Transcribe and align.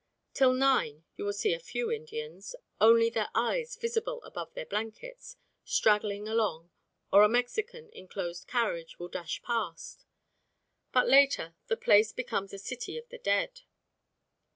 Till 0.33 0.53
nine 0.53 1.03
you 1.15 1.23
will 1.25 1.31
see 1.31 1.53
a 1.53 1.59
few 1.59 1.91
Indians, 1.91 2.55
only 2.79 3.11
their 3.11 3.29
eyes 3.35 3.75
visible 3.75 4.19
above 4.23 4.51
their 4.55 4.65
blankets, 4.65 5.37
straggling 5.63 6.27
along, 6.27 6.71
or 7.13 7.21
a 7.21 7.29
Mexican 7.29 7.87
in 7.89 8.07
closed 8.07 8.47
carriage 8.47 8.97
will 8.97 9.09
dash 9.09 9.43
past. 9.43 10.03
But 10.91 11.07
later 11.07 11.53
the 11.67 11.77
place 11.77 12.13
becomes 12.13 12.51
a 12.51 12.57
city 12.57 12.97
of 12.97 13.09
the 13.09 13.19
dead. 13.19 13.61